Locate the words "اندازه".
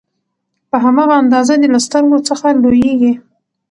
1.23-1.53